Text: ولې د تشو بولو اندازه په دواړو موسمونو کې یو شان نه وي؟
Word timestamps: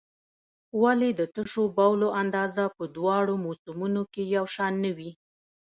ولې 0.81 1.09
د 1.19 1.21
تشو 1.35 1.63
بولو 1.77 2.07
اندازه 2.21 2.63
په 2.77 2.83
دواړو 2.97 3.33
موسمونو 3.45 4.01
کې 4.13 4.23
یو 4.35 4.45
شان 4.55 4.73
نه 4.83 4.91
وي؟ 4.97 5.11